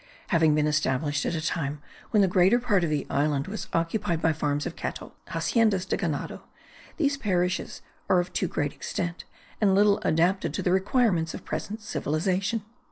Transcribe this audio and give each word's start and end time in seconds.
Having 0.29 0.55
been 0.55 0.65
established 0.65 1.27
at 1.27 1.35
a 1.35 1.45
time 1.45 1.79
when 2.09 2.21
the 2.23 2.27
greater 2.27 2.57
part 2.57 2.83
of 2.83 2.89
the 2.89 3.05
island 3.07 3.45
was 3.45 3.67
occupied 3.71 4.19
by 4.19 4.33
farms 4.33 4.65
of 4.65 4.75
cattle 4.75 5.13
(haciendas 5.27 5.87
de 5.87 5.95
ganado), 5.95 6.41
these 6.97 7.17
parishes 7.17 7.83
are 8.09 8.19
of 8.19 8.33
too 8.33 8.47
great 8.47 8.73
extent, 8.73 9.25
and 9.61 9.75
little 9.75 9.99
adapted 9.99 10.55
to 10.55 10.63
the 10.63 10.71
requirements 10.71 11.35
of 11.35 11.45
present 11.45 11.81
civilization. 11.81 12.63